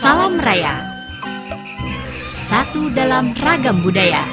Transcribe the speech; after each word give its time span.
Salam 0.00 0.40
Raya 0.40 0.80
Satu 2.32 2.88
dalam 2.88 3.36
ragam 3.36 3.84
budaya 3.84 4.24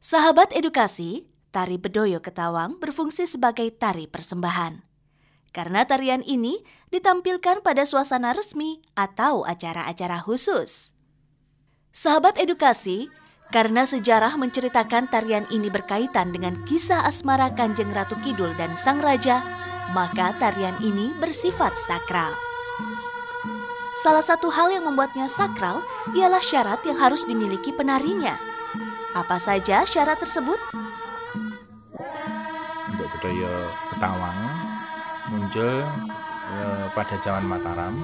Sahabat 0.00 0.56
edukasi, 0.56 1.28
tari 1.52 1.76
Bedoyo 1.76 2.24
Ketawang 2.24 2.80
berfungsi 2.80 3.28
sebagai 3.28 3.68
tari 3.76 4.08
persembahan. 4.08 4.80
Karena 5.52 5.84
tarian 5.84 6.24
ini 6.24 6.64
ditampilkan 6.88 7.60
pada 7.60 7.84
suasana 7.84 8.32
resmi 8.32 8.80
atau 8.96 9.44
acara-acara 9.44 10.24
khusus. 10.24 10.96
Sahabat 11.92 12.40
edukasi, 12.40 13.12
karena 13.52 13.84
sejarah 13.84 14.40
menceritakan 14.40 15.12
tarian 15.12 15.44
ini 15.52 15.68
berkaitan 15.68 16.32
dengan 16.32 16.64
kisah 16.64 17.04
asmara 17.04 17.52
Kanjeng 17.52 17.92
Ratu 17.92 18.16
Kidul 18.24 18.56
dan 18.56 18.72
Sang 18.80 19.04
Raja, 19.04 19.64
maka 19.94 20.34
tarian 20.42 20.74
ini 20.82 21.14
bersifat 21.22 21.78
sakral. 21.78 22.34
Salah 24.02 24.26
satu 24.26 24.50
hal 24.50 24.74
yang 24.74 24.90
membuatnya 24.90 25.30
sakral 25.30 25.86
ialah 26.18 26.42
syarat 26.42 26.82
yang 26.82 26.98
harus 26.98 27.22
dimiliki 27.22 27.70
penarinya. 27.70 28.34
Apa 29.14 29.38
saja 29.38 29.86
syarat 29.86 30.18
tersebut? 30.18 30.58
Untuk 32.90 33.06
budaya 33.06 33.70
Ketawang 33.94 34.40
muncul 35.30 35.86
eh, 36.50 36.84
pada 36.90 37.16
zaman 37.22 37.46
Mataram. 37.46 37.94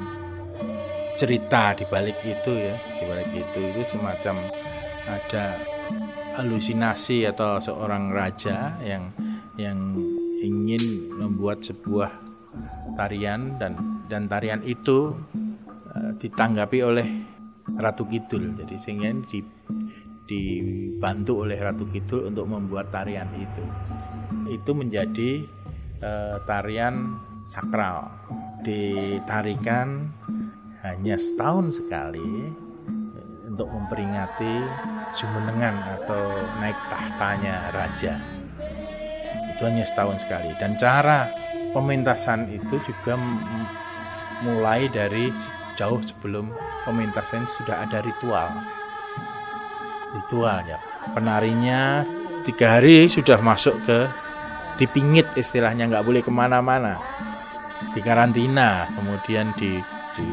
Cerita 1.18 1.74
di 1.74 1.84
balik 1.90 2.22
itu 2.22 2.54
ya, 2.54 2.78
di 2.96 3.04
balik 3.04 3.28
itu 3.34 3.60
itu 3.60 3.82
semacam 3.92 4.46
ada 5.10 5.58
halusinasi 6.38 7.26
atau 7.28 7.58
seorang 7.58 8.14
raja 8.14 8.78
yang 8.80 9.10
yang 9.58 10.00
ingin 10.40 11.12
membuat 11.20 11.60
sebuah 11.62 12.10
tarian 12.96 13.60
dan 13.60 14.02
dan 14.10 14.26
tarian 14.26 14.64
itu 14.66 15.14
uh, 15.94 16.12
ditanggapi 16.18 16.78
oleh 16.82 17.08
Ratu 17.78 18.08
Kidul. 18.08 18.58
Jadi 18.58 18.74
sehingga 18.80 19.14
di, 19.30 19.38
dibantu 20.26 21.46
oleh 21.46 21.60
Ratu 21.60 21.86
Kidul 21.86 22.32
untuk 22.32 22.50
membuat 22.50 22.90
tarian 22.90 23.30
itu. 23.38 23.64
Itu 24.50 24.74
menjadi 24.74 25.46
uh, 26.02 26.36
tarian 26.48 27.14
sakral. 27.46 28.10
Ditarikan 28.66 30.10
hanya 30.82 31.16
setahun 31.16 31.80
sekali 31.80 32.50
untuk 33.46 33.68
memperingati 33.70 34.54
jumenengan 35.16 36.00
atau 36.00 36.24
naik 36.58 36.78
tahtanya 36.88 37.68
raja. 37.74 38.39
Itu 39.60 39.68
hanya 39.68 39.84
setahun 39.84 40.24
sekali. 40.24 40.56
Dan 40.56 40.80
cara 40.80 41.28
pementasan 41.76 42.48
itu 42.48 42.80
juga 42.80 43.20
mulai 44.40 44.88
dari 44.88 45.28
jauh 45.76 46.00
sebelum 46.00 46.48
pementasan 46.88 47.44
sudah 47.44 47.84
ada 47.84 48.00
ritual. 48.00 48.48
Ritual 50.16 50.64
ya. 50.64 50.80
Penarinya 51.12 52.08
tiga 52.40 52.80
hari 52.80 53.04
sudah 53.04 53.36
masuk 53.44 53.76
ke 53.84 54.08
dipingit 54.80 55.28
istilahnya 55.36 55.92
nggak 55.92 56.06
boleh 56.08 56.24
ke 56.24 56.32
mana-mana 56.32 56.96
di 57.92 58.00
karantina 58.00 58.88
kemudian 58.96 59.52
di 59.60 59.76
di 60.16 60.26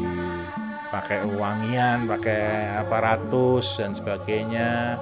pakai 0.88 1.24
wangian, 1.28 2.08
pakai 2.08 2.76
aparatus 2.80 3.80
dan 3.80 3.92
sebagainya. 3.92 4.96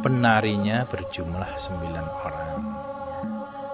Penarinya 0.00 0.88
berjumlah 0.88 1.60
sembilan 1.60 2.06
orang. 2.24 2.56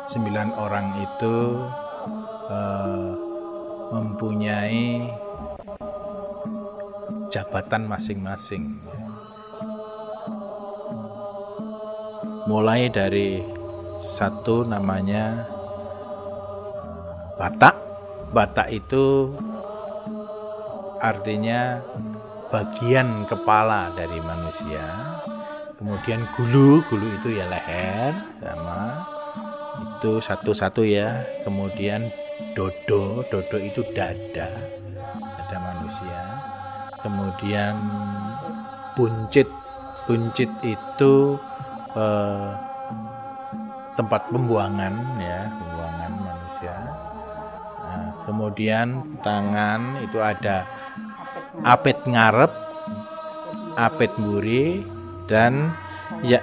Sembilan 0.07 0.55
orang 0.55 1.03
itu 1.03 1.67
uh, 2.47 3.11
mempunyai 3.91 5.03
jabatan 7.27 7.91
masing-masing. 7.91 8.71
Mulai 12.47 12.87
dari 12.95 13.43
satu 13.99 14.63
namanya 14.63 15.51
Batak. 17.35 17.75
Batak 18.31 18.71
itu 18.71 19.35
artinya 21.03 21.83
bagian 22.55 23.27
kepala 23.27 23.91
dari 23.91 24.23
manusia. 24.23 25.19
Kemudian 25.77 26.31
gulu, 26.39 26.79
gulu 26.87 27.07
itu 27.11 27.35
ya 27.35 27.51
leher 27.51 28.15
sama 28.39 29.16
itu 29.83 30.21
satu-satu 30.21 30.83
ya. 30.87 31.25
Kemudian 31.45 32.09
dodo, 32.53 33.25
dodo 33.29 33.57
itu 33.61 33.81
dada, 33.93 34.49
dada 35.17 35.57
manusia. 35.61 36.21
Kemudian 37.01 37.75
buncit, 38.97 39.49
buncit 40.09 40.51
itu 40.65 41.37
eh, 41.97 42.51
tempat 43.97 44.29
pembuangan 44.29 44.95
ya, 45.21 45.49
pembuangan 45.49 46.13
manusia. 46.21 46.77
Nah, 47.87 48.09
kemudian 48.27 48.87
tangan 49.25 50.01
itu 50.05 50.19
ada 50.21 50.69
apit 51.65 51.97
ngarep, 52.05 52.53
apit 53.79 54.13
mburi, 54.21 54.85
dan 55.25 55.73
ya 56.23 56.41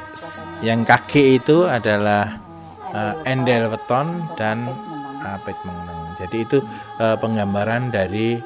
yang 0.66 0.84
kaki 0.84 1.40
itu 1.40 1.70
adalah 1.70 2.43
uh, 2.94 3.14
endel 3.26 3.74
weton 3.74 4.30
dan 4.38 4.70
apit 5.26 5.58
mengenang. 5.66 6.14
Jadi 6.16 6.38
itu 6.46 6.58
uh, 7.02 7.18
penggambaran 7.18 7.90
dari 7.90 8.38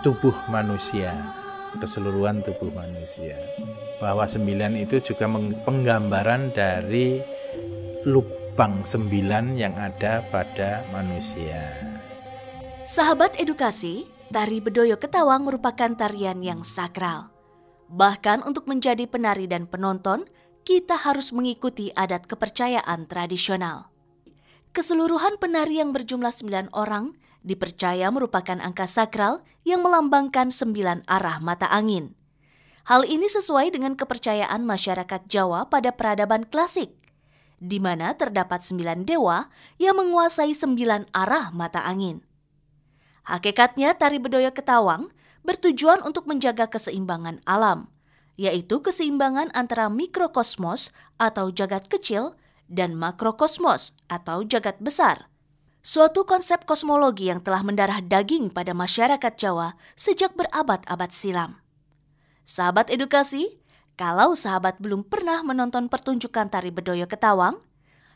tubuh 0.00 0.32
manusia, 0.48 1.12
keseluruhan 1.76 2.40
tubuh 2.40 2.72
manusia. 2.72 3.36
Bahwa 4.00 4.24
sembilan 4.24 4.80
itu 4.80 5.04
juga 5.04 5.28
penggambaran 5.68 6.56
dari 6.56 7.20
lubang 8.08 8.80
sembilan 8.80 9.60
yang 9.60 9.76
ada 9.76 10.24
pada 10.24 10.88
manusia. 10.88 11.92
Sahabat 12.88 13.36
edukasi, 13.36 14.08
Tari 14.32 14.64
Bedoyo 14.64 14.96
Ketawang 14.96 15.44
merupakan 15.44 15.92
tarian 15.92 16.40
yang 16.40 16.64
sakral. 16.64 17.28
Bahkan 17.90 18.46
untuk 18.46 18.70
menjadi 18.70 19.04
penari 19.04 19.50
dan 19.50 19.68
penonton, 19.68 20.24
kita 20.62 20.96
harus 20.96 21.32
mengikuti 21.32 21.90
adat 21.96 22.28
kepercayaan 22.28 23.08
tradisional. 23.08 23.90
Keseluruhan 24.70 25.40
penari 25.42 25.82
yang 25.82 25.90
berjumlah 25.90 26.30
sembilan 26.30 26.70
orang 26.70 27.16
dipercaya 27.42 28.06
merupakan 28.12 28.60
angka 28.60 28.86
sakral 28.86 29.42
yang 29.66 29.82
melambangkan 29.82 30.52
sembilan 30.52 31.08
arah 31.10 31.42
mata 31.42 31.66
angin. 31.72 32.14
Hal 32.86 33.04
ini 33.04 33.26
sesuai 33.26 33.74
dengan 33.74 33.98
kepercayaan 33.98 34.62
masyarakat 34.62 35.26
Jawa 35.26 35.66
pada 35.68 35.92
peradaban 35.92 36.46
klasik, 36.46 36.94
di 37.60 37.76
mana 37.76 38.16
terdapat 38.16 38.64
sembilan 38.64 39.04
dewa 39.04 39.50
yang 39.76 40.00
menguasai 40.00 40.54
sembilan 40.54 41.12
arah 41.12 41.52
mata 41.52 41.84
angin. 41.84 42.24
Hakikatnya 43.28 43.94
tari 44.00 44.16
bedoyo 44.16 44.48
ketawang 44.50 45.12
bertujuan 45.44 46.00
untuk 46.04 46.24
menjaga 46.24 46.68
keseimbangan 46.72 47.44
alam, 47.44 47.92
yaitu 48.40 48.80
keseimbangan 48.80 49.52
antara 49.52 49.92
mikrokosmos 49.92 50.96
atau 51.20 51.52
jagat 51.52 51.92
kecil 51.92 52.40
dan 52.72 52.96
makrokosmos 52.96 54.00
atau 54.08 54.40
jagat 54.48 54.80
besar. 54.80 55.28
Suatu 55.84 56.24
konsep 56.24 56.64
kosmologi 56.64 57.28
yang 57.28 57.44
telah 57.44 57.60
mendarah 57.60 58.00
daging 58.00 58.48
pada 58.48 58.72
masyarakat 58.72 59.32
Jawa 59.36 59.76
sejak 59.92 60.32
berabad-abad 60.40 61.12
silam. 61.12 61.60
Sahabat 62.48 62.88
edukasi, 62.88 63.60
kalau 64.00 64.32
sahabat 64.32 64.80
belum 64.80 65.04
pernah 65.04 65.44
menonton 65.44 65.92
pertunjukan 65.92 66.48
tari 66.48 66.72
bedoyo 66.72 67.04
ketawang, 67.04 67.60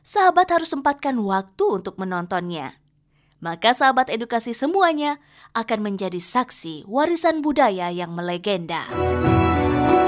sahabat 0.01 0.49
harus 0.49 0.73
sempatkan 0.73 1.21
waktu 1.21 1.65
untuk 1.69 2.01
menontonnya 2.01 2.81
maka 3.45 3.77
sahabat 3.77 4.09
edukasi 4.09 4.57
semuanya 4.57 5.21
akan 5.53 5.85
menjadi 5.85 6.17
saksi 6.17 6.89
warisan 6.89 7.45
budaya 7.45 7.93
yang 7.93 8.17
melegenda. 8.17 8.89
Salam 8.89 10.04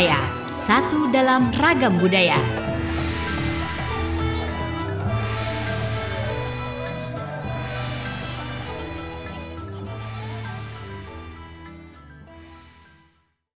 Raya 0.00 0.16
Satu 0.48 1.12
dalam 1.12 1.52
ragam 1.60 2.00
budaya 2.00 2.40